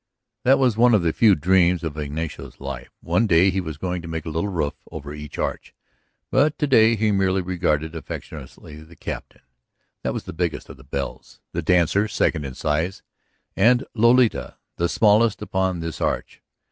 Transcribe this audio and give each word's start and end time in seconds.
That 0.45 0.57
was 0.57 0.75
one 0.77 0.95
of 0.95 1.03
the 1.03 1.13
few 1.13 1.35
dreams 1.35 1.83
of 1.83 1.95
Ignacio's 1.95 2.59
life; 2.59 2.89
one 3.01 3.27
day 3.27 3.51
he 3.51 3.61
was 3.61 3.77
going 3.77 4.01
to 4.01 4.07
make 4.07 4.25
a 4.25 4.29
little 4.31 4.49
roof 4.49 4.73
over 4.91 5.13
each 5.13 5.37
arch. 5.37 5.75
But 6.31 6.57
to 6.57 6.65
day 6.65 6.95
he 6.95 7.11
merely 7.11 7.43
regarded 7.43 7.93
affectionately 7.93 8.77
the 8.81 8.95
Captain... 8.95 9.41
that 10.01 10.15
was 10.15 10.23
the 10.23 10.33
biggest 10.33 10.69
of 10.69 10.77
the 10.77 10.83
bells... 10.83 11.39
the 11.51 11.61
Dancer, 11.61 12.07
second 12.07 12.45
in 12.47 12.55
size, 12.55 13.03
and 13.55 13.85
Lolita, 13.93 14.57
the 14.77 14.89
smallest 14.89 15.39
upon 15.39 15.81
this 15.81 16.01
arch. 16.01 16.41